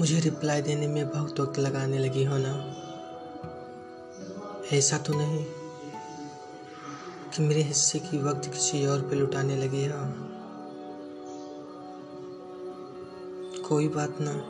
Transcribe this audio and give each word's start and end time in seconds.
मुझे 0.00 0.20
रिप्लाई 0.20 0.62
देने 0.62 0.86
में 0.86 1.08
बहुत 1.08 1.40
वक्त 1.40 1.58
लगाने 1.58 1.98
लगी 1.98 2.24
हो 2.24 2.36
ना? 2.38 2.74
ऐसा 4.72 4.98
तो 4.98 5.14
नहीं 5.14 5.44
कि 7.30 7.42
मेरे 7.42 7.62
हिस्से 7.62 7.98
की 7.98 8.18
वक्त 8.18 8.52
किसी 8.52 8.86
और 8.86 9.00
पे 9.00 9.16
लुटाने 9.16 9.56
लगी 9.56 9.86
हो। 9.86 10.28
कोई 13.68 13.88
बात 13.88 14.16
ना। 14.20 14.48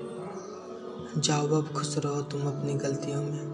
जाओ 1.20 1.48
अब, 1.48 1.72
खुश 1.72 1.98
रहो 1.98 2.22
तुम 2.22 2.42
अपनी 2.42 2.74
गलतियों 2.74 3.22
में। 3.22 3.48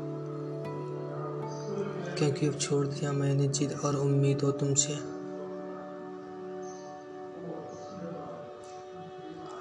क्योंकि 2.18 2.46
अब 2.46 2.58
छोड़ 2.58 2.86
दिया 2.86 3.12
मैंने, 3.12 3.48
जिद 3.48 3.80
और 3.84 3.96
उम्मीद 3.96 4.42
हो 4.42 4.52
तुमसे। 4.52 5.13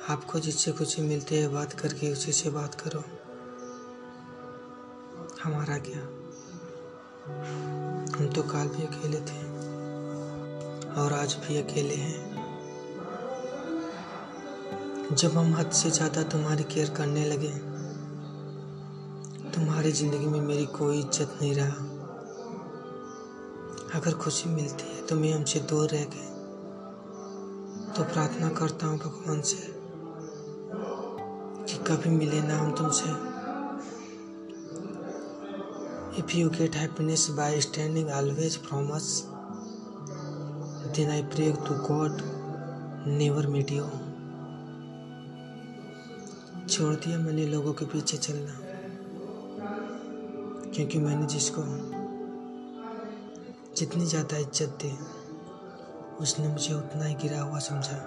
आपको 0.09 0.39
जिससे 0.39 0.71
खुशी 0.71 1.02
मिलती 1.02 1.35
है, 1.35 1.48
बात 1.48 1.73
करके 1.73 2.12
उसी 2.12 2.31
से 2.31 2.49
बात 2.49 2.75
करो। 2.75 3.03
हमारा 5.43 5.77
क्या? 5.77 5.99
हम 8.17 8.27
तो 8.35 8.41
काल 8.43 8.67
भी 8.67 8.84
अकेले 8.84 9.20
थे 9.20 9.41
और 11.02 11.13
आज 11.13 11.35
भी 11.35 11.57
अकेले 11.57 11.95
हैं। 11.95 12.31
जब 15.12 15.38
हम 15.38 15.53
हद 15.55 15.70
से 15.71 15.91
ज़्यादा 15.91 16.23
तुम्हारी 16.23 16.63
केयर 16.63 16.90
करने 16.90 17.26
लगे, 17.26 17.54
तुम्हारी 19.51 19.91
ज़िंदगी 19.91 20.26
में 20.26 20.41
मेरी 20.41 20.65
कोई 20.65 20.99
इज़्ज़त 20.99 21.38
नहीं 21.41 21.54
रहा। 21.55 21.90
अगर 23.99 24.13
खुशी 24.13 24.49
मिलती 24.49 24.95
है 24.95 25.05
तो 25.07 25.15
मैं 25.15 25.34
हमसे 25.34 25.59
दूर 25.59 25.90
रह 25.90 26.04
गए। 26.04 26.31
तो 27.93 28.04
प्रार्थना 28.04 28.49
करता 28.49 28.88
हूँ 28.88 28.99
भगवान 28.99 29.41
से 29.41 29.71
कभी 31.84 32.09
मिले 32.09 32.41
ना 32.41 32.57
हम 32.57 32.71
तुमसे। 32.76 33.09
If 36.20 36.35
you 36.37 36.49
get 36.49 36.76
happiness 36.76 37.27
by 37.37 37.59
standing 37.62 38.09
always 38.12 38.57
from 38.63 38.89
us 38.89 39.07
then 40.95 41.09
I 41.09 41.21
pray 41.34 41.51
to 41.67 41.76
God 41.87 42.21
never 43.09 43.48
meet 43.48 43.71
you 43.71 43.84
छोड़ 46.67 46.93
दिया 46.95 47.17
मैंने 47.20 47.45
लोगों 47.45 47.73
के 47.73 47.85
पीछे 47.85 48.17
चलना, 48.17 48.54
क्योंकि 50.76 50.99
मैंने 50.99 51.26
जिसको, 51.27 51.63
जितनी 53.77 54.05
ज़्यादा 54.05 54.37
इज़्ज़त 54.37 54.77
दी, 54.84 54.91
उसने 56.21 56.48
मुझे 56.48 56.73
उतना 56.73 57.05
ही 57.05 57.15
गिरा 57.21 57.41
हुआ 57.41 57.59
समझा। 57.59 57.98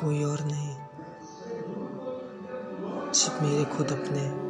कोई 0.00 0.22
और 0.24 0.44
नहीं। 0.44 0.85
सिर्फ़ 3.16 3.42
मेरे 3.42 3.64
खुद 3.64 3.92
अपने। 3.92 4.46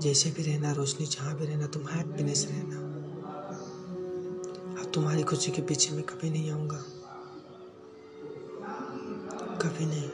जैसे 0.00 0.30
भी 0.30 0.42
रहना, 0.42 0.72
रोशनी 0.72 1.06
जहाँ 1.06 1.34
भी 1.34 1.46
रहना, 1.46 1.66
तुम 1.66 1.88
हैप्पीनेस 1.88 2.48
रहना। 2.50 2.76
अब 4.80 4.92
तुम्हारी 4.94 5.22
खुशी 5.22 5.50
के 5.50 5.62
पीछे 5.62 5.94
मैं 5.94 6.02
कभी 6.02 6.30
नहीं 6.30 6.50
आऊँगा। 6.50 6.76
कभी 9.62 9.86
नहीं। 9.86 10.10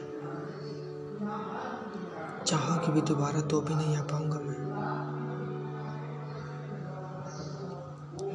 चाहोगी 2.43 2.91
भी 2.91 3.01
दोबारा 3.01 3.41
तो 3.41 3.61
भी 3.61 3.75
नहीं 3.75 3.97
आ 3.97 4.01
पाऊँगा 4.01 4.39
मैं। 4.39 4.67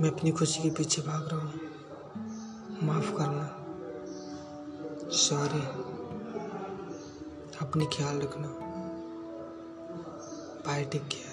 मैं 0.01 0.11
अपनी 0.11 0.31
खुशी 0.31 0.63
के 0.63 0.71
पीछे 0.71 1.03
भाग 1.03 1.29
रहा 1.29 1.41
हूँ। 1.41 1.61
माफ़ 2.83 3.13
करना। 3.13 3.59
सॉरी 5.11 5.92
अपनी 7.72 7.87
ख्याल 7.87 8.21
रखना। 8.21 8.49
Bye 10.66 10.84
take 10.84 11.03
care 11.03 11.31